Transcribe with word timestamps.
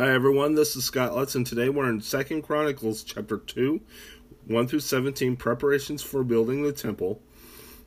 Hi 0.00 0.14
everyone, 0.14 0.54
this 0.54 0.76
is 0.76 0.84
Scott 0.86 1.14
Lutz, 1.14 1.34
and 1.34 1.46
today 1.46 1.68
we're 1.68 1.90
in 1.90 2.00
Second 2.00 2.40
Chronicles 2.40 3.02
chapter 3.02 3.36
2, 3.36 3.82
1 4.46 4.66
through 4.66 4.80
17, 4.80 5.36
preparations 5.36 6.02
for 6.02 6.24
building 6.24 6.62
the 6.62 6.72
temple. 6.72 7.20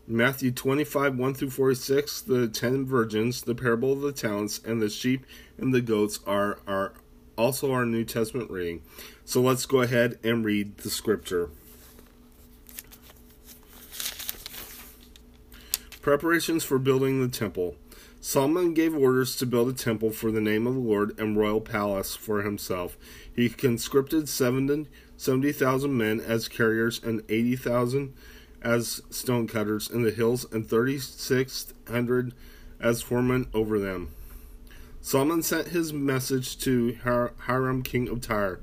Matthew 0.06 0.52
25, 0.52 1.18
1 1.18 1.34
through 1.34 1.50
46, 1.50 2.22
the 2.22 2.48
ten 2.48 2.86
virgins, 2.86 3.42
the 3.42 3.56
parable 3.56 3.94
of 3.94 4.02
the 4.02 4.12
talents, 4.12 4.62
and 4.64 4.80
the 4.80 4.92
sheep 4.92 5.26
and 5.58 5.74
the 5.74 5.82
goats 5.82 6.20
are, 6.28 6.60
are 6.68 6.94
also 7.36 7.72
our 7.72 7.84
New 7.84 8.06
Testament 8.06 8.52
reading. 8.52 8.84
So 9.26 9.42
let's 9.42 9.66
go 9.66 9.82
ahead 9.82 10.20
and 10.24 10.46
read 10.46 10.78
the 10.78 10.92
scripture. 10.92 11.50
Preparations 16.04 16.64
for 16.64 16.78
building 16.78 17.22
the 17.22 17.28
temple. 17.28 17.76
Solomon 18.26 18.74
gave 18.74 18.96
orders 18.96 19.36
to 19.36 19.46
build 19.46 19.68
a 19.68 19.74
temple 19.74 20.10
for 20.10 20.32
the 20.32 20.40
name 20.40 20.66
of 20.66 20.76
the 20.76 20.80
Lord 20.80 21.14
and 21.20 21.36
royal 21.36 21.60
palace 21.60 22.16
for 22.16 22.42
himself. 22.42 22.98
He 23.36 23.50
conscripted 23.50 24.30
70,000 24.30 25.98
men 25.98 26.22
as 26.22 26.48
carriers 26.48 27.04
and 27.04 27.22
80,000 27.28 28.14
as 28.62 29.02
stonecutters 29.10 29.90
in 29.90 30.04
the 30.04 30.12
hills 30.12 30.46
and 30.54 30.66
3,600 30.66 32.34
as 32.80 33.02
foremen 33.02 33.48
over 33.54 33.78
them. 33.78 34.16
Solomon 35.02 35.44
sent 35.44 35.68
his 35.68 35.92
message 35.92 36.58
to 36.60 36.98
Hiram, 37.04 37.84
king 37.84 38.08
of 38.08 38.22
Tyre 38.22 38.62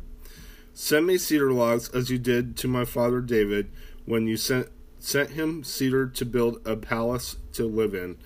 Send 0.72 1.06
me 1.06 1.18
cedar 1.18 1.52
logs 1.52 1.90
as 1.90 2.08
you 2.08 2.16
did 2.16 2.56
to 2.56 2.66
my 2.66 2.86
father 2.86 3.20
David 3.20 3.70
when 4.06 4.26
you 4.26 4.38
sent, 4.38 4.68
sent 4.98 5.32
him 5.32 5.62
cedar 5.62 6.06
to 6.06 6.24
build 6.24 6.66
a 6.66 6.76
palace 6.76 7.36
to 7.52 7.66
live 7.66 7.92
in. 7.94 8.16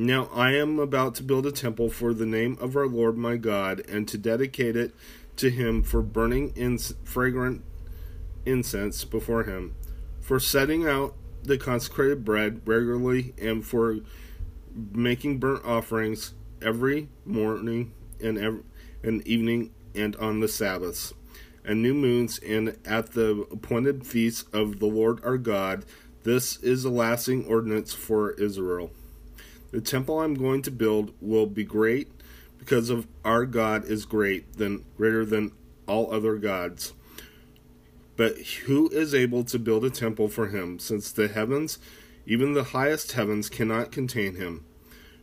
Now 0.00 0.30
I 0.32 0.52
am 0.52 0.78
about 0.78 1.14
to 1.16 1.22
build 1.22 1.44
a 1.44 1.52
temple 1.52 1.90
for 1.90 2.14
the 2.14 2.24
name 2.24 2.56
of 2.58 2.74
our 2.74 2.86
Lord 2.86 3.18
my 3.18 3.36
God, 3.36 3.82
and 3.86 4.08
to 4.08 4.16
dedicate 4.16 4.74
it 4.74 4.94
to 5.36 5.50
him 5.50 5.82
for 5.82 6.00
burning 6.00 6.54
in 6.56 6.78
fragrant 6.78 7.62
incense 8.46 9.04
before 9.04 9.44
him, 9.44 9.74
for 10.18 10.40
setting 10.40 10.86
out 10.86 11.16
the 11.42 11.58
consecrated 11.58 12.24
bread 12.24 12.62
regularly, 12.64 13.34
and 13.36 13.62
for 13.62 13.98
making 14.90 15.36
burnt 15.36 15.66
offerings 15.66 16.32
every 16.62 17.10
morning 17.26 17.92
and 18.22 18.38
every, 18.38 18.62
and 19.02 19.26
evening 19.26 19.70
and 19.94 20.16
on 20.16 20.40
the 20.40 20.48
Sabbaths 20.48 21.12
and 21.62 21.82
new 21.82 21.92
moons 21.92 22.38
and 22.38 22.74
at 22.86 23.12
the 23.12 23.46
appointed 23.52 24.06
feasts 24.06 24.46
of 24.54 24.78
the 24.78 24.86
Lord 24.86 25.22
our 25.22 25.36
God. 25.36 25.84
This 26.22 26.56
is 26.62 26.86
a 26.86 26.90
lasting 26.90 27.44
ordinance 27.44 27.92
for 27.92 28.30
Israel. 28.30 28.92
The 29.70 29.80
temple 29.80 30.20
I'm 30.20 30.34
going 30.34 30.62
to 30.62 30.70
build 30.70 31.12
will 31.20 31.46
be 31.46 31.64
great 31.64 32.10
because 32.58 32.90
of 32.90 33.06
our 33.24 33.46
God 33.46 33.84
is 33.84 34.04
great, 34.04 34.58
than 34.58 34.84
greater 34.96 35.24
than 35.24 35.52
all 35.86 36.12
other 36.12 36.36
gods. 36.36 36.92
But 38.16 38.38
who 38.66 38.88
is 38.90 39.14
able 39.14 39.44
to 39.44 39.58
build 39.58 39.84
a 39.84 39.90
temple 39.90 40.28
for 40.28 40.48
him, 40.48 40.78
since 40.78 41.10
the 41.10 41.28
heavens, 41.28 41.78
even 42.26 42.52
the 42.52 42.64
highest 42.64 43.12
heavens, 43.12 43.48
cannot 43.48 43.92
contain 43.92 44.34
him? 44.34 44.64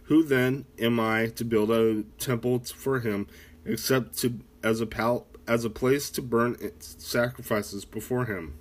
Who 0.04 0.24
then 0.24 0.66
am 0.80 1.00
I 1.00 1.28
to 1.36 1.44
build 1.44 1.70
a 1.70 2.04
temple 2.18 2.60
for 2.60 3.02
him, 3.02 3.28
except 3.66 4.18
to 4.20 4.40
as 4.64 4.82
a 4.82 4.86
pal, 4.86 5.28
as 5.48 5.64
a 5.64 5.70
place 5.70 6.10
to 6.12 6.22
burn 6.22 6.58
sacrifices 6.80 7.86
before 7.86 8.26
him? 8.26 8.58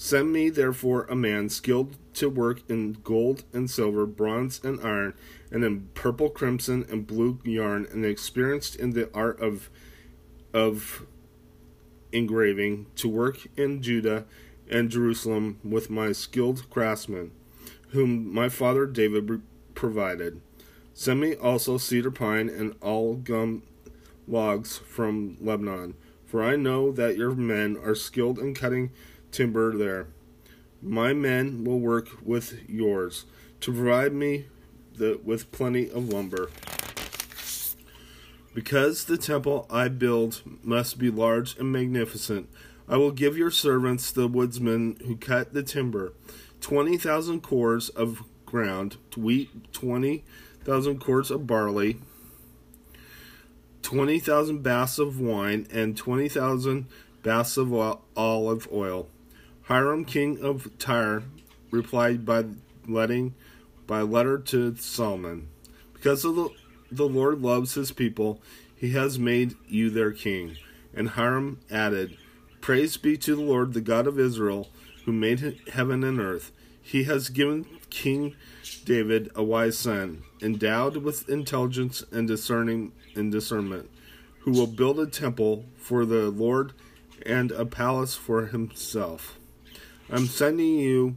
Send 0.00 0.32
me 0.32 0.48
therefore 0.48 1.06
a 1.06 1.16
man 1.16 1.48
skilled 1.48 1.96
to 2.14 2.30
work 2.30 2.62
in 2.68 2.98
gold 3.02 3.42
and 3.52 3.68
silver, 3.68 4.06
bronze 4.06 4.60
and 4.62 4.80
iron, 4.80 5.14
and 5.50 5.64
in 5.64 5.88
purple, 5.94 6.30
crimson, 6.30 6.86
and 6.88 7.04
blue 7.04 7.40
yarn, 7.42 7.84
and 7.90 8.06
experienced 8.06 8.76
in 8.76 8.92
the 8.92 9.12
art 9.12 9.40
of 9.40 9.68
of 10.54 11.04
engraving, 12.12 12.86
to 12.94 13.08
work 13.08 13.48
in 13.56 13.82
Judah 13.82 14.24
and 14.70 14.88
Jerusalem 14.88 15.58
with 15.64 15.90
my 15.90 16.12
skilled 16.12 16.70
craftsmen, 16.70 17.32
whom 17.88 18.32
my 18.32 18.48
father 18.48 18.86
David 18.86 19.42
provided. 19.74 20.40
Send 20.94 21.20
me 21.20 21.34
also 21.34 21.76
cedar 21.76 22.12
pine 22.12 22.48
and 22.48 22.78
algum 22.80 23.62
logs 24.28 24.78
from 24.78 25.38
Lebanon, 25.40 25.94
for 26.24 26.40
I 26.40 26.54
know 26.54 26.92
that 26.92 27.16
your 27.16 27.34
men 27.34 27.76
are 27.76 27.96
skilled 27.96 28.38
in 28.38 28.54
cutting 28.54 28.92
timber 29.32 29.76
there. 29.76 30.08
My 30.80 31.12
men 31.12 31.64
will 31.64 31.80
work 31.80 32.08
with 32.22 32.68
yours 32.68 33.24
to 33.60 33.72
provide 33.72 34.12
me 34.12 34.46
the, 34.96 35.20
with 35.24 35.50
plenty 35.52 35.90
of 35.90 36.08
lumber. 36.08 36.50
Because 38.54 39.04
the 39.04 39.16
temple 39.16 39.66
I 39.70 39.88
build 39.88 40.42
must 40.62 40.98
be 40.98 41.10
large 41.10 41.56
and 41.58 41.70
magnificent, 41.72 42.48
I 42.88 42.96
will 42.96 43.10
give 43.10 43.36
your 43.36 43.50
servants, 43.50 44.10
the 44.10 44.26
woodsmen 44.26 45.00
who 45.06 45.16
cut 45.16 45.52
the 45.52 45.62
timber, 45.62 46.14
20,000 46.60 47.42
cors 47.42 47.88
of 47.90 48.22
ground, 48.46 48.96
wheat, 49.16 49.72
20,000 49.72 50.98
quarts 50.98 51.30
of 51.30 51.46
barley, 51.46 51.98
20,000 53.82 54.62
baths 54.62 54.98
of 54.98 55.20
wine, 55.20 55.66
and 55.70 55.96
20,000 55.96 56.86
baths 57.22 57.56
of 57.56 57.72
olive 58.16 58.68
oil. 58.72 59.08
Hiram, 59.68 60.06
king 60.06 60.42
of 60.42 60.70
Tyre, 60.78 61.24
replied 61.70 62.24
by 62.24 62.46
letting 62.86 63.34
by 63.86 64.00
letter 64.00 64.38
to 64.38 64.74
Solomon, 64.76 65.48
because 65.92 66.22
the, 66.22 66.48
the 66.90 67.06
Lord 67.06 67.42
loves 67.42 67.74
his 67.74 67.92
people, 67.92 68.40
he 68.74 68.92
has 68.92 69.18
made 69.18 69.56
you 69.68 69.90
their 69.90 70.12
king. 70.12 70.56
And 70.94 71.10
Hiram 71.10 71.60
added, 71.70 72.16
Praise 72.62 72.96
be 72.96 73.18
to 73.18 73.36
the 73.36 73.42
Lord, 73.42 73.74
the 73.74 73.82
God 73.82 74.06
of 74.06 74.18
Israel, 74.18 74.70
who 75.04 75.12
made 75.12 75.60
heaven 75.70 76.02
and 76.02 76.18
earth. 76.18 76.50
He 76.80 77.04
has 77.04 77.28
given 77.28 77.66
King 77.90 78.36
David 78.86 79.30
a 79.34 79.42
wise 79.42 79.76
son, 79.76 80.22
endowed 80.40 80.96
with 80.96 81.28
intelligence 81.28 82.02
and 82.10 82.26
discerning 82.26 82.92
and 83.14 83.30
discernment, 83.30 83.90
who 84.40 84.52
will 84.52 84.66
build 84.66 84.98
a 84.98 85.06
temple 85.06 85.66
for 85.76 86.06
the 86.06 86.30
Lord 86.30 86.72
and 87.26 87.52
a 87.52 87.66
palace 87.66 88.14
for 88.14 88.46
himself. 88.46 89.37
I'm 90.10 90.26
sending 90.26 90.78
you 90.78 91.16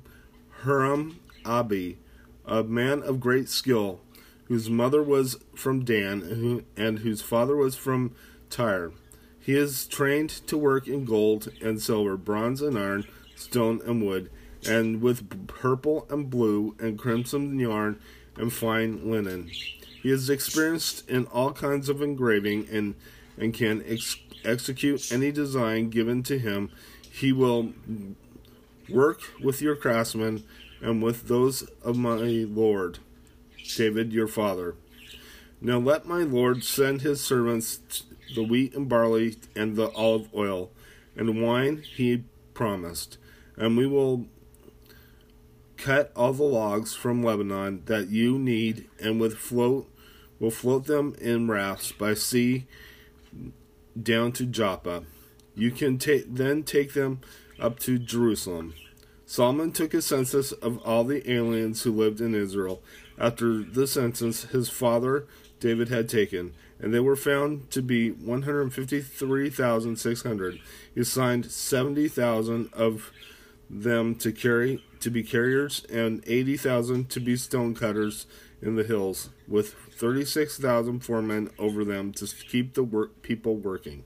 Huram 0.64 1.16
Abi, 1.46 1.98
a 2.46 2.62
man 2.64 3.02
of 3.04 3.22
great 3.22 3.48
skill, 3.48 4.02
whose 4.46 4.70
mother 4.70 5.02
was 5.02 5.38
from 5.56 5.86
Dan 5.86 6.66
and 6.76 7.00
whose 7.00 7.22
father 7.22 7.56
was 7.56 7.76
from 7.76 8.14
Tyre. 8.50 8.92
He 9.40 9.56
is 9.56 9.88
trained 9.88 10.30
to 10.48 10.58
work 10.58 10.88
in 10.88 11.06
gold 11.06 11.52
and 11.62 11.82
silver, 11.82 12.18
bronze 12.18 12.62
and 12.62 12.78
iron, 12.78 13.06
stone 13.34 13.82
and 13.86 14.06
wood, 14.06 14.30
and 14.68 15.02
with 15.02 15.48
purple 15.48 16.06
and 16.10 16.30
blue 16.30 16.76
and 16.78 17.00
crimson 17.00 17.58
yarn 17.58 17.98
and 18.36 18.52
fine 18.52 19.10
linen. 19.10 19.50
He 20.04 20.12
is 20.12 20.30
experienced 20.30 21.10
in 21.10 21.28
all 21.28 21.54
kinds 21.54 21.88
of 21.88 22.02
engraving 22.02 22.68
and, 22.70 22.96
and 23.38 23.54
can 23.54 23.84
ex- 23.88 24.18
execute 24.44 25.12
any 25.14 25.32
design 25.32 25.90
given 25.90 26.24
to 26.24 26.38
him. 26.38 26.72
He 27.10 27.32
will 27.32 27.74
Work 28.92 29.22
with 29.42 29.62
your 29.62 29.76
craftsmen 29.76 30.44
and 30.82 31.02
with 31.02 31.28
those 31.28 31.64
of 31.84 31.98
my 31.98 32.18
lord, 32.18 33.00
David 33.76 34.12
your 34.12 34.28
father. 34.28 34.76
Now 35.62 35.78
let 35.78 36.06
my 36.06 36.24
lord 36.24 36.64
send 36.64 37.02
his 37.02 37.22
servants 37.22 38.04
the 38.36 38.44
wheat 38.44 38.74
and 38.74 38.90
barley 38.90 39.38
and 39.56 39.76
the 39.76 39.90
olive 39.92 40.30
oil 40.34 40.72
and 41.16 41.42
wine 41.42 41.84
he 41.96 42.24
promised, 42.54 43.18
and 43.56 43.78
we 43.78 43.86
will 43.86 44.26
cut 45.78 46.12
all 46.16 46.34
the 46.34 46.44
logs 46.44 46.96
from 46.96 47.24
Lebanon 47.24 47.84
that 47.86 48.10
you 48.10 48.38
need, 48.38 48.88
and 49.00 49.20
with 49.20 49.38
float 49.38 49.90
will 50.40 50.52
float 50.52 50.86
them 50.86 51.16
in 51.20 51.48
rafts 51.48 51.92
by 51.92 52.14
sea 52.14 52.66
down 54.02 54.32
to 54.32 54.46
Joppa. 54.46 55.04
You 55.56 55.72
can 55.72 55.98
ta- 55.98 56.26
then 56.28 56.64
take 56.64 56.94
them 56.94 57.20
up 57.62 57.80
to 57.80 58.00
Jerusalem. 58.00 58.74
Solomon 59.26 59.72
took 59.72 59.94
a 59.94 60.02
census 60.02 60.52
of 60.52 60.80
all 60.80 61.06
the 61.06 61.32
aliens 61.32 61.84
who 61.84 61.94
lived 61.94 62.20
in 62.20 62.36
Israel 62.36 62.84
after 63.18 63.64
the 63.64 63.88
census 63.88 64.44
his 64.46 64.70
father 64.70 65.26
David 65.62 65.88
had 65.90 66.10
taken, 66.10 66.54
and 66.80 66.92
they 66.94 67.00
were 67.00 67.16
found 67.16 67.72
to 67.72 67.82
be 67.82 68.12
153,600. 68.12 70.60
He 70.94 71.00
assigned 71.00 71.50
70,000 71.50 72.70
of 72.74 73.12
them 73.70 74.16
to 74.16 74.34
carry 74.34 74.84
to 75.00 75.10
be 75.10 75.24
carriers 75.24 75.86
and 75.86 76.22
80,000 76.28 77.10
to 77.10 77.22
be 77.22 77.38
stonecutters 77.38 78.26
in 78.62 78.76
the 78.76 78.84
hills, 78.84 79.30
with 79.48 79.74
36,000 79.74 81.00
foremen 81.00 81.50
over 81.58 81.86
them 81.86 82.12
to 82.14 82.28
keep 82.28 82.74
the 82.74 82.84
work 82.84 83.22
people 83.22 83.56
working. 83.56 84.04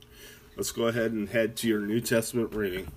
Let's 0.55 0.71
go 0.71 0.85
ahead 0.87 1.13
and 1.13 1.29
head 1.29 1.55
to 1.57 1.67
your 1.67 1.81
New 1.81 1.99
Testament 1.99 2.53
reading. 2.53 2.91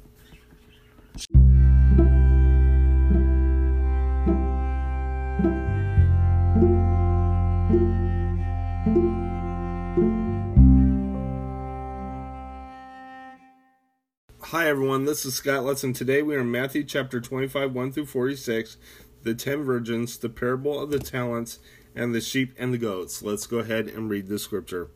Hi 14.50 14.66
everyone, 14.66 15.04
this 15.04 15.26
is 15.26 15.34
Scott 15.34 15.64
Lesson. 15.64 15.92
Today 15.92 16.22
we 16.22 16.34
are 16.34 16.40
in 16.40 16.50
Matthew 16.50 16.82
chapter 16.82 17.20
25, 17.20 17.74
1 17.74 17.92
through 17.92 18.06
46, 18.06 18.78
the 19.22 19.34
ten 19.34 19.62
virgins, 19.62 20.16
the 20.16 20.30
parable 20.30 20.80
of 20.80 20.90
the 20.90 20.98
talents, 20.98 21.58
and 21.94 22.14
the 22.14 22.22
sheep 22.22 22.54
and 22.56 22.72
the 22.72 22.78
goats. 22.78 23.20
Let's 23.20 23.46
go 23.46 23.58
ahead 23.58 23.88
and 23.88 24.08
read 24.08 24.26
the 24.28 24.38
scripture. 24.38 24.88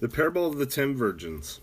The 0.00 0.08
parable 0.08 0.48
of 0.48 0.58
the 0.58 0.66
ten 0.66 0.96
virgins. 0.96 1.60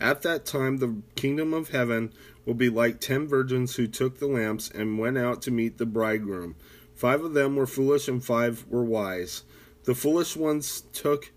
At 0.00 0.22
that 0.22 0.44
time, 0.44 0.78
the 0.78 1.02
kingdom 1.14 1.54
of 1.54 1.70
heaven 1.70 2.12
will 2.44 2.54
be 2.54 2.68
like 2.68 2.98
ten 2.98 3.28
virgins 3.28 3.76
who 3.76 3.86
took 3.86 4.18
the 4.18 4.26
lamps 4.26 4.68
and 4.68 4.98
went 4.98 5.18
out 5.18 5.40
to 5.42 5.52
meet 5.52 5.78
the 5.78 5.86
bridegroom. 5.86 6.56
Five 6.96 7.22
of 7.22 7.34
them 7.34 7.54
were 7.54 7.64
foolish, 7.64 8.08
and 8.08 8.24
five 8.24 8.64
were 8.68 8.82
wise. 8.82 9.44
The 9.84 9.94
foolish 9.94 10.34
ones 10.34 10.82
took 10.92 11.30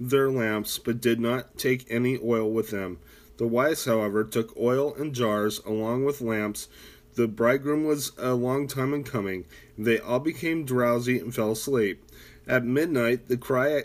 their 0.00 0.30
lamps, 0.30 0.78
but 0.78 1.00
did 1.00 1.20
not 1.20 1.56
take 1.58 1.86
any 1.90 2.18
oil 2.22 2.50
with 2.50 2.70
them. 2.70 2.98
The 3.38 3.46
wise, 3.46 3.84
however, 3.84 4.24
took 4.24 4.56
oil 4.56 4.94
in 4.94 5.14
jars 5.14 5.60
along 5.64 6.04
with 6.04 6.20
lamps. 6.20 6.68
The 7.14 7.28
bridegroom 7.28 7.84
was 7.84 8.12
a 8.18 8.34
long 8.34 8.66
time 8.68 8.94
in 8.94 9.04
coming. 9.04 9.44
They 9.76 9.98
all 9.98 10.20
became 10.20 10.64
drowsy 10.64 11.18
and 11.18 11.34
fell 11.34 11.52
asleep. 11.52 12.04
At 12.46 12.64
midnight, 12.64 13.28
the 13.28 13.36
cry 13.36 13.84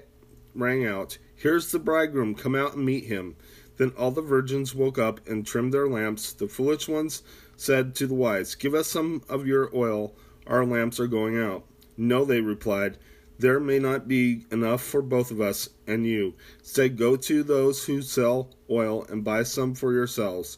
rang 0.56 0.86
out, 0.86 1.18
Here's 1.36 1.72
the 1.72 1.80
bridegroom, 1.80 2.36
come 2.36 2.56
out 2.56 2.76
and 2.76 2.86
meet 2.86 3.06
him. 3.06 3.36
Then 3.78 3.92
all 3.98 4.12
the 4.12 4.22
virgins 4.22 4.74
woke 4.74 4.98
up 4.98 5.20
and 5.28 5.46
trimmed 5.46 5.74
their 5.74 5.88
lamps. 5.88 6.32
The 6.32 6.48
foolish 6.48 6.88
ones 6.88 7.24
said 7.58 7.96
to 7.96 8.08
the 8.08 8.14
wise, 8.14 8.56
Give 8.56 8.74
us 8.74 8.88
some 8.88 9.24
of 9.28 9.46
your 9.46 9.70
oil, 9.76 10.16
our 10.48 10.66
lamps 10.66 11.00
are 11.00 11.08
going 11.08 11.38
out. 11.38 11.66
No, 11.98 12.24
they 12.24 12.40
replied, 12.42 12.98
there 13.40 13.60
may 13.60 13.80
not 13.80 14.08
be 14.08 14.46
enough 14.52 14.82
for 14.82 15.02
both 15.02 15.32
of 15.32 15.42
us 15.42 15.70
and 15.88 16.06
you. 16.06 16.34
Say, 16.62 16.90
go 16.90 17.16
to 17.16 17.44
those 17.44 17.86
who 17.86 18.02
sell 18.02 18.50
oil 18.70 19.06
and 19.10 19.24
buy 19.24 19.44
some 19.44 19.76
for 19.76 19.92
yourselves. 19.92 20.58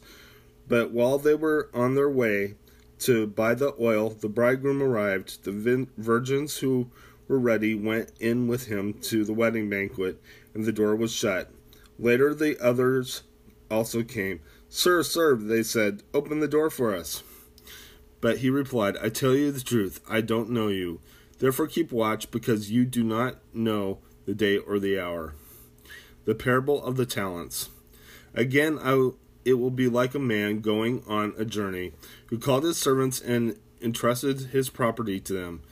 But 0.68 0.90
while 0.90 1.18
they 1.18 1.34
were 1.34 1.70
on 1.72 1.94
their 1.94 2.10
way 2.10 2.54
to 3.00 3.26
buy 3.26 3.54
the 3.54 3.74
oil, 3.80 4.10
the 4.10 4.28
bridegroom 4.28 4.82
arrived. 4.82 5.44
The 5.44 5.86
virgins 5.96 6.58
who 6.58 6.90
were 7.28 7.38
ready 7.38 7.74
went 7.74 8.12
in 8.20 8.48
with 8.48 8.66
him 8.66 8.94
to 8.94 9.24
the 9.24 9.34
wedding 9.34 9.68
banquet, 9.68 10.20
and 10.54 10.64
the 10.64 10.72
door 10.72 10.96
was 10.96 11.12
shut. 11.12 11.50
Later, 11.98 12.34
the 12.34 12.58
others 12.58 13.22
also 13.70 14.02
came. 14.02 14.40
Sir, 14.68 15.02
sir, 15.02 15.36
they 15.36 15.62
said, 15.62 16.02
open 16.12 16.40
the 16.40 16.48
door 16.48 16.70
for 16.70 16.94
us. 16.94 17.22
But 18.20 18.38
he 18.38 18.50
replied, 18.50 18.96
I 19.02 19.08
tell 19.08 19.34
you 19.34 19.52
the 19.52 19.60
truth, 19.60 20.00
I 20.08 20.20
don't 20.20 20.50
know 20.50 20.68
you. 20.68 21.00
Therefore 21.38 21.66
keep 21.66 21.92
watch, 21.92 22.30
because 22.30 22.70
you 22.70 22.84
do 22.84 23.04
not 23.04 23.36
know 23.52 23.98
the 24.24 24.34
day 24.34 24.58
or 24.58 24.78
the 24.78 24.98
hour. 24.98 25.34
The 26.24 26.34
parable 26.34 26.82
of 26.84 26.96
the 26.96 27.06
talents. 27.06 27.68
Again, 28.34 28.78
I, 28.82 29.10
it 29.44 29.54
will 29.54 29.70
be 29.70 29.88
like 29.88 30.14
a 30.14 30.18
man 30.18 30.60
going 30.60 31.02
on 31.06 31.34
a 31.38 31.44
journey, 31.44 31.92
who 32.26 32.38
called 32.38 32.64
his 32.64 32.76
servants 32.76 33.20
and 33.20 33.58
entrusted 33.80 34.40
his 34.52 34.68
property 34.68 35.20
to 35.20 35.32
them. 35.32 35.62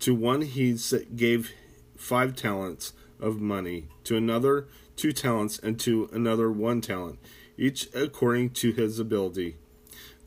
To 0.00 0.14
one 0.14 0.42
he 0.42 0.76
gave 1.14 1.52
five 1.96 2.34
talents 2.34 2.92
of 3.20 3.40
money, 3.40 3.88
to 4.04 4.16
another 4.16 4.66
two 4.96 5.12
talents, 5.12 5.58
and 5.58 5.78
to 5.80 6.10
another 6.12 6.50
one 6.50 6.80
talent, 6.80 7.18
each 7.56 7.88
according 7.94 8.50
to 8.50 8.72
his 8.72 8.98
ability. 8.98 9.56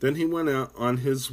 Then 0.00 0.14
he 0.14 0.24
went 0.24 0.48
out 0.48 0.72
on 0.76 0.98
his 0.98 1.32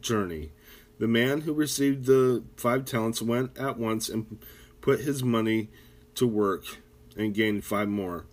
journey. 0.00 0.52
The 0.98 1.08
man 1.08 1.42
who 1.42 1.52
received 1.52 2.06
the 2.06 2.42
five 2.56 2.84
talents 2.84 3.20
went 3.20 3.56
at 3.58 3.78
once 3.78 4.08
and 4.08 4.38
put 4.80 5.00
his 5.00 5.22
money 5.22 5.68
to 6.14 6.26
work 6.26 6.64
and 7.16 7.34
gained 7.34 7.64
five 7.64 7.88
more. 7.88 8.26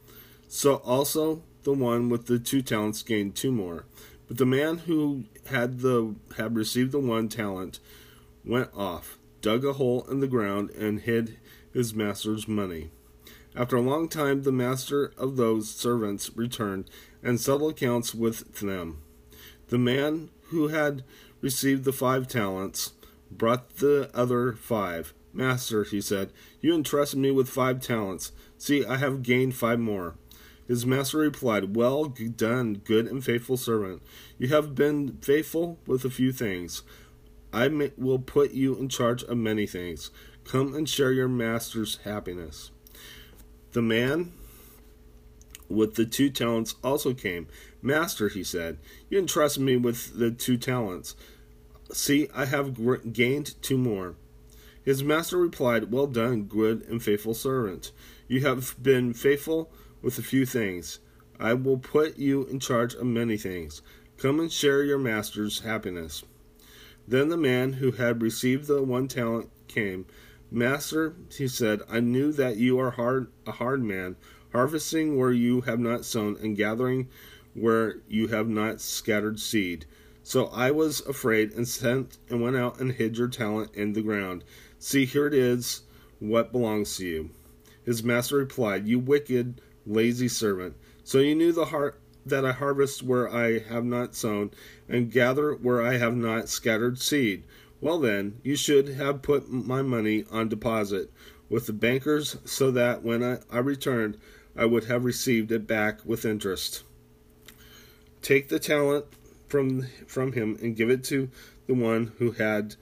So 0.47 0.75
also 0.75 1.43
the 1.63 1.73
one 1.73 2.09
with 2.09 2.27
the 2.27 2.39
two 2.39 2.61
talents 2.61 3.03
gained 3.03 3.35
two 3.35 3.51
more. 3.51 3.85
But 4.27 4.37
the 4.37 4.45
man 4.45 4.79
who 4.79 5.25
had 5.47 5.79
the 5.79 6.15
had 6.37 6.55
received 6.55 6.91
the 6.91 6.99
one 6.99 7.27
talent 7.27 7.79
went 8.45 8.69
off, 8.73 9.17
dug 9.41 9.65
a 9.65 9.73
hole 9.73 10.05
in 10.09 10.19
the 10.19 10.27
ground, 10.27 10.69
and 10.71 11.01
hid 11.01 11.37
his 11.73 11.93
master's 11.93 12.47
money. 12.47 12.91
After 13.55 13.75
a 13.75 13.81
long 13.81 14.07
time, 14.07 14.43
the 14.43 14.51
master 14.51 15.13
of 15.17 15.35
those 15.35 15.69
servants 15.69 16.35
returned 16.35 16.89
and 17.21 17.39
settled 17.39 17.73
accounts 17.73 18.15
with 18.15 18.59
them. 18.59 19.01
The 19.67 19.77
man 19.77 20.29
who 20.45 20.69
had 20.69 21.03
received 21.43 21.83
the 21.83 21.91
five 21.91 22.27
talents, 22.27 22.93
brought 23.29 23.77
the 23.77 24.09
other 24.15 24.53
five. 24.53 25.13
Master, 25.33 25.83
he 25.83 25.99
said, 25.99 26.31
you 26.61 26.73
entrusted 26.73 27.19
me 27.19 27.31
with 27.31 27.49
five 27.49 27.81
talents. 27.81 28.31
See, 28.57 28.85
I 28.85 28.97
have 28.97 29.23
gained 29.23 29.53
five 29.53 29.79
more. 29.79 30.15
His 30.67 30.85
master 30.85 31.17
replied, 31.17 31.75
Well 31.75 32.05
done, 32.05 32.75
good 32.85 33.07
and 33.07 33.23
faithful 33.23 33.57
servant. 33.57 34.01
You 34.37 34.47
have 34.47 34.73
been 34.73 35.17
faithful 35.21 35.77
with 35.85 36.05
a 36.05 36.09
few 36.09 36.31
things. 36.31 36.83
I 37.51 37.67
may, 37.67 37.91
will 37.97 38.19
put 38.19 38.51
you 38.51 38.75
in 38.77 38.87
charge 38.87 39.23
of 39.23 39.37
many 39.37 39.67
things. 39.67 40.09
Come 40.45 40.73
and 40.73 40.87
share 40.87 41.11
your 41.11 41.27
master's 41.27 41.97
happiness. 42.05 42.71
The 43.73 43.81
man 43.81 44.31
with 45.73 45.95
the 45.95 46.05
two 46.05 46.29
talents 46.29 46.75
also 46.83 47.13
came. 47.13 47.47
Master, 47.81 48.29
he 48.29 48.43
said, 48.43 48.77
you 49.09 49.19
entrusted 49.19 49.63
me 49.63 49.75
with 49.75 50.17
the 50.17 50.31
two 50.31 50.57
talents. 50.57 51.15
See, 51.91 52.29
I 52.33 52.45
have 52.45 53.13
gained 53.13 53.61
two 53.61 53.77
more. 53.77 54.15
His 54.83 55.03
master 55.03 55.37
replied, 55.37 55.91
Well 55.91 56.07
done, 56.07 56.43
good 56.43 56.83
and 56.89 57.01
faithful 57.01 57.33
servant. 57.33 57.91
You 58.27 58.41
have 58.41 58.75
been 58.81 59.13
faithful 59.13 59.71
with 60.01 60.17
a 60.17 60.23
few 60.23 60.45
things. 60.45 60.99
I 61.39 61.53
will 61.53 61.77
put 61.77 62.17
you 62.17 62.45
in 62.45 62.59
charge 62.59 62.93
of 62.93 63.05
many 63.05 63.37
things. 63.37 63.81
Come 64.17 64.39
and 64.39 64.51
share 64.51 64.83
your 64.83 64.99
master's 64.99 65.61
happiness. 65.61 66.23
Then 67.07 67.29
the 67.29 67.37
man 67.37 67.73
who 67.73 67.91
had 67.91 68.21
received 68.21 68.67
the 68.67 68.81
one 68.81 69.07
talent 69.07 69.49
came. 69.67 70.05
Master, 70.51 71.15
he 71.35 71.47
said, 71.47 71.81
I 71.89 71.99
knew 71.99 72.31
that 72.33 72.57
you 72.57 72.79
are 72.79 72.91
hard, 72.91 73.27
a 73.47 73.51
hard 73.51 73.83
man, 73.83 74.15
harvesting 74.53 75.17
where 75.17 75.31
you 75.31 75.61
have 75.61 75.79
not 75.79 76.05
sown, 76.05 76.37
and 76.41 76.55
gathering 76.55 77.09
where 77.53 77.97
you 78.07 78.27
have 78.27 78.47
not 78.47 78.79
scattered 78.79 79.39
seed. 79.39 79.85
So 80.23 80.45
I 80.47 80.71
was 80.71 81.01
afraid 81.01 81.51
and 81.51 81.67
sent 81.67 82.17
and 82.29 82.41
went 82.41 82.55
out 82.55 82.79
and 82.79 82.93
hid 82.93 83.17
your 83.17 83.27
talent 83.27 83.75
in 83.75 83.91
the 83.91 84.01
ground. 84.01 84.43
See, 84.79 85.05
here 85.05 85.27
it 85.27 85.33
is, 85.33 85.81
what 86.19 86.53
belongs 86.53 86.95
to 86.97 87.05
you. 87.05 87.29
His 87.83 88.03
master 88.03 88.37
replied, 88.37 88.87
You 88.87 88.99
wicked, 88.99 89.59
lazy 89.85 90.29
servant. 90.29 90.75
So 91.03 91.19
you 91.19 91.35
knew 91.35 91.51
the 91.51 91.65
heart 91.65 91.99
that 92.25 92.45
I 92.45 92.53
harvest 92.53 93.03
where 93.03 93.29
I 93.29 93.59
have 93.59 93.83
not 93.83 94.15
sown, 94.15 94.51
and 94.87 95.11
gather 95.11 95.53
where 95.53 95.81
I 95.81 95.97
have 95.97 96.15
not 96.15 96.47
scattered 96.47 96.99
seed. 96.99 97.43
Well 97.81 97.99
then, 97.99 98.39
you 98.43 98.55
should 98.55 98.87
have 98.89 99.21
put 99.21 99.51
my 99.51 99.81
money 99.81 100.23
on 100.31 100.47
deposit 100.47 101.11
with 101.49 101.67
the 101.67 101.73
bankers, 101.73 102.37
so 102.45 102.71
that 102.71 103.03
when 103.03 103.21
I, 103.21 103.39
I 103.51 103.59
returned, 103.59 104.17
I 104.55 104.65
would 104.65 104.85
have 104.85 105.03
received 105.03 105.51
it 105.51 105.65
back 105.65 106.05
with 106.05 106.25
interest. 106.25 106.83
Take 108.21 108.49
the 108.49 108.59
talent 108.59 109.05
from 109.47 109.87
from 110.07 110.33
him 110.33 110.57
and 110.61 110.75
give 110.75 110.89
it 110.89 111.03
to 111.05 111.29
the 111.67 111.73
one 111.73 112.11
who 112.19 112.31
had 112.31 112.75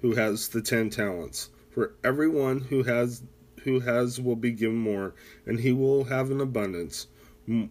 who 0.00 0.14
has 0.14 0.48
the 0.48 0.60
ten 0.60 0.90
talents. 0.90 1.50
For 1.70 1.94
everyone 2.02 2.60
who 2.60 2.82
has 2.82 3.22
who 3.64 3.80
has 3.80 4.20
will 4.20 4.36
be 4.36 4.50
given 4.50 4.76
more, 4.76 5.14
and 5.46 5.60
he 5.60 5.72
will 5.72 6.04
have 6.04 6.30
an 6.30 6.40
abundance. 6.40 7.06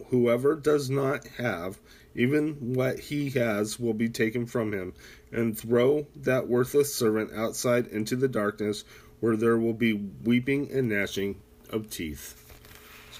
Whoever 0.08 0.54
does 0.54 0.90
not 0.90 1.26
have, 1.38 1.78
even 2.14 2.74
what 2.74 2.98
he 2.98 3.30
has 3.30 3.78
will 3.78 3.94
be 3.94 4.08
taken 4.08 4.46
from 4.46 4.72
him, 4.72 4.94
and 5.30 5.56
throw 5.56 6.06
that 6.16 6.48
worthless 6.48 6.94
servant 6.94 7.32
outside 7.32 7.86
into 7.86 8.16
the 8.16 8.28
darkness, 8.28 8.84
where 9.20 9.36
there 9.36 9.58
will 9.58 9.74
be 9.74 9.92
weeping 9.92 10.70
and 10.70 10.88
gnashing 10.88 11.40
of 11.70 11.90
teeth. 11.90 12.41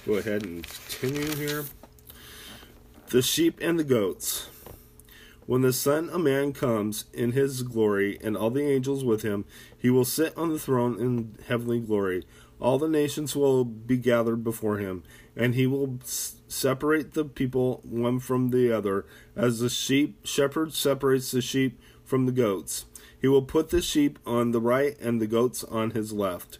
Go 0.05 0.15
ahead 0.15 0.43
and 0.43 0.67
continue 0.67 1.33
here. 1.35 1.63
The 3.07 3.21
sheep 3.21 3.57
and 3.61 3.79
the 3.79 3.85
goats. 3.85 4.49
When 5.45 5.61
the 5.61 5.71
Son 5.71 6.09
of 6.09 6.19
Man 6.19 6.51
comes 6.51 7.05
in 7.13 7.31
his 7.31 7.63
glory, 7.63 8.17
and 8.21 8.35
all 8.35 8.49
the 8.49 8.63
angels 8.63 9.05
with 9.05 9.21
him, 9.21 9.45
he 9.77 9.89
will 9.89 10.03
sit 10.03 10.37
on 10.37 10.49
the 10.49 10.59
throne 10.59 10.99
in 10.99 11.37
heavenly 11.47 11.79
glory. 11.79 12.25
All 12.59 12.77
the 12.77 12.89
nations 12.89 13.33
will 13.33 13.63
be 13.63 13.95
gathered 13.95 14.43
before 14.43 14.77
him, 14.77 15.03
and 15.37 15.55
he 15.55 15.67
will 15.67 15.99
separate 16.03 17.13
the 17.13 17.25
people 17.25 17.79
one 17.83 18.19
from 18.19 18.49
the 18.49 18.71
other, 18.71 19.05
as 19.37 19.59
the 19.59 19.69
sheep 19.69 20.25
shepherd 20.25 20.73
separates 20.73 21.31
the 21.31 21.41
sheep 21.41 21.79
from 22.03 22.25
the 22.25 22.31
goats. 22.33 22.85
He 23.21 23.29
will 23.29 23.41
put 23.41 23.69
the 23.69 23.81
sheep 23.81 24.19
on 24.25 24.51
the 24.51 24.61
right 24.61 24.99
and 24.99 25.21
the 25.21 25.27
goats 25.27 25.63
on 25.63 25.91
his 25.91 26.11
left. 26.11 26.59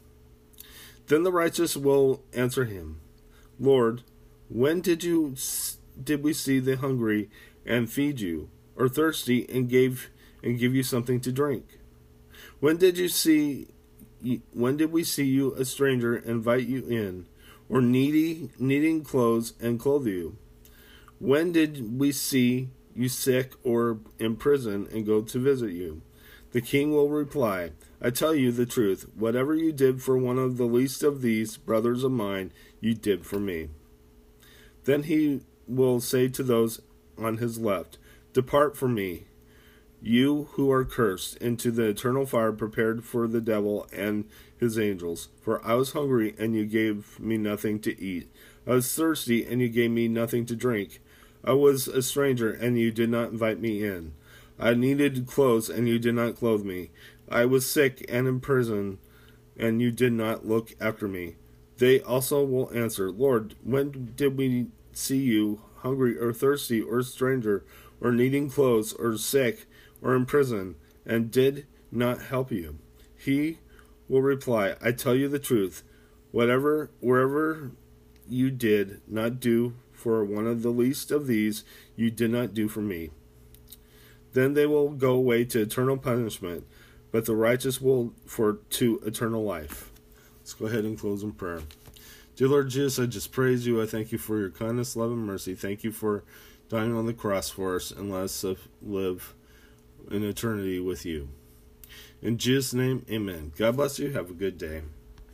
Then 1.07 1.23
the 1.23 1.31
righteous 1.31 1.75
will 1.75 2.23
answer 2.33 2.65
him, 2.65 3.01
Lord, 3.59 4.03
when 4.49 4.81
did 4.81 5.03
you 5.03 5.35
did 6.01 6.23
we 6.23 6.33
see 6.33 6.59
the 6.59 6.77
hungry 6.77 7.29
and 7.65 7.91
feed 7.91 8.19
you, 8.19 8.49
or 8.75 8.89
thirsty 8.89 9.47
and 9.49 9.69
gave 9.69 10.09
and 10.43 10.59
give 10.59 10.73
you 10.73 10.83
something 10.83 11.19
to 11.21 11.31
drink? 11.31 11.79
When 12.59 12.77
did 12.77 12.97
you 12.97 13.07
see 13.07 13.67
when 14.53 14.77
did 14.77 14.91
we 14.91 15.03
see 15.03 15.25
you 15.25 15.53
a 15.55 15.65
stranger 15.65 16.15
and 16.15 16.27
invite 16.27 16.67
you 16.67 16.85
in, 16.87 17.25
or 17.69 17.81
needy 17.81 18.49
needing 18.59 19.03
clothes 19.03 19.53
and 19.59 19.79
clothe 19.79 20.07
you? 20.07 20.37
When 21.19 21.51
did 21.51 21.99
we 21.99 22.11
see 22.11 22.69
you 22.95 23.09
sick 23.09 23.53
or 23.63 23.99
in 24.19 24.35
prison 24.35 24.87
and 24.91 25.05
go 25.05 25.21
to 25.21 25.39
visit 25.39 25.71
you? 25.71 26.01
The 26.51 26.61
king 26.61 26.91
will 26.91 27.09
reply, 27.09 27.71
I 28.01 28.09
tell 28.09 28.35
you 28.35 28.51
the 28.51 28.65
truth, 28.65 29.05
whatever 29.15 29.55
you 29.55 29.71
did 29.71 30.01
for 30.01 30.17
one 30.17 30.37
of 30.37 30.57
the 30.57 30.65
least 30.65 31.01
of 31.01 31.21
these 31.21 31.55
brothers 31.55 32.03
of 32.03 32.11
mine, 32.11 32.51
you 32.81 32.93
did 32.93 33.25
for 33.25 33.39
me. 33.39 33.69
Then 34.83 35.03
he 35.03 35.41
will 35.67 36.01
say 36.01 36.27
to 36.27 36.43
those 36.43 36.81
on 37.17 37.37
his 37.37 37.57
left, 37.57 37.97
Depart 38.33 38.75
from 38.75 38.95
me, 38.95 39.25
you 40.01 40.49
who 40.53 40.71
are 40.71 40.83
cursed, 40.83 41.37
into 41.37 41.71
the 41.71 41.83
eternal 41.83 42.25
fire 42.25 42.51
prepared 42.51 43.03
for 43.03 43.27
the 43.27 43.41
devil 43.41 43.87
and 43.93 44.25
his 44.57 44.79
angels. 44.79 45.29
For 45.41 45.63
I 45.63 45.75
was 45.75 45.91
hungry, 45.91 46.35
and 46.39 46.55
you 46.55 46.65
gave 46.65 47.19
me 47.19 47.37
nothing 47.37 47.79
to 47.81 48.01
eat. 48.01 48.29
I 48.65 48.71
was 48.71 48.93
thirsty, 48.93 49.45
and 49.45 49.61
you 49.61 49.69
gave 49.69 49.91
me 49.91 50.07
nothing 50.07 50.45
to 50.47 50.55
drink. 50.55 51.01
I 51.43 51.53
was 51.53 51.87
a 51.87 52.01
stranger, 52.01 52.51
and 52.51 52.79
you 52.79 52.91
did 52.91 53.09
not 53.09 53.31
invite 53.31 53.59
me 53.59 53.83
in. 53.85 54.13
I 54.61 54.75
needed 54.75 55.25
clothes, 55.25 55.69
and 55.69 55.89
you 55.89 55.97
did 55.97 56.13
not 56.13 56.35
clothe 56.35 56.63
me. 56.63 56.91
I 57.27 57.45
was 57.45 57.69
sick 57.69 58.05
and 58.07 58.27
in 58.27 58.39
prison, 58.41 58.99
and 59.57 59.81
you 59.81 59.89
did 59.89 60.13
not 60.13 60.45
look 60.45 60.73
after 60.79 61.07
me. 61.07 61.37
They 61.79 61.99
also 61.99 62.45
will 62.45 62.71
answer, 62.71 63.09
Lord, 63.09 63.55
when 63.63 64.13
did 64.15 64.37
we 64.37 64.67
see 64.93 65.17
you 65.17 65.63
hungry 65.77 66.15
or 66.15 66.31
thirsty 66.31 66.79
or 66.79 67.01
stranger 67.01 67.65
or 67.99 68.11
needing 68.11 68.51
clothes 68.51 68.93
or 68.93 69.17
sick 69.17 69.65
or 69.99 70.15
in 70.15 70.27
prison 70.27 70.75
and 71.07 71.31
did 71.31 71.65
not 71.91 72.21
help 72.21 72.51
you? 72.51 72.77
He 73.17 73.57
will 74.07 74.21
reply, 74.21 74.75
I 74.79 74.91
tell 74.91 75.15
you 75.15 75.27
the 75.27 75.39
truth. 75.39 75.83
Whatever, 76.29 76.91
wherever 76.99 77.71
you 78.29 78.51
did 78.51 79.01
not 79.07 79.39
do 79.39 79.73
for 79.91 80.23
one 80.23 80.45
of 80.45 80.61
the 80.61 80.69
least 80.69 81.09
of 81.09 81.25
these, 81.25 81.63
you 81.95 82.11
did 82.11 82.29
not 82.29 82.53
do 82.53 82.67
for 82.67 82.81
me. 82.81 83.09
Then 84.33 84.53
they 84.53 84.65
will 84.65 84.89
go 84.89 85.11
away 85.11 85.45
to 85.45 85.61
eternal 85.61 85.97
punishment, 85.97 86.65
but 87.11 87.25
the 87.25 87.35
righteous 87.35 87.81
will 87.81 88.13
for 88.25 88.59
to 88.71 89.01
eternal 89.05 89.43
life. 89.43 89.91
Let's 90.39 90.53
go 90.53 90.65
ahead 90.67 90.85
and 90.85 90.97
close 90.97 91.23
in 91.23 91.33
prayer. 91.33 91.61
Dear 92.35 92.47
Lord 92.47 92.69
Jesus, 92.69 92.97
I 92.97 93.05
just 93.05 93.31
praise 93.31 93.67
you. 93.67 93.81
I 93.81 93.85
thank 93.85 94.11
you 94.11 94.17
for 94.17 94.39
your 94.39 94.49
kindness, 94.49 94.95
love, 94.95 95.11
and 95.11 95.25
mercy. 95.25 95.53
Thank 95.53 95.83
you 95.83 95.91
for 95.91 96.23
dying 96.69 96.95
on 96.95 97.05
the 97.05 97.13
cross 97.13 97.49
for 97.49 97.75
us 97.75 97.91
and 97.91 98.11
let 98.11 98.23
us 98.23 98.45
live 98.81 99.33
in 100.09 100.23
eternity 100.23 100.79
with 100.79 101.05
you. 101.05 101.29
In 102.21 102.37
Jesus' 102.37 102.73
name, 102.73 103.05
amen. 103.09 103.51
God 103.57 103.75
bless 103.75 103.99
you. 103.99 104.11
Have 104.11 104.29
a 104.29 104.33
good 104.33 104.57
day. 104.57 104.81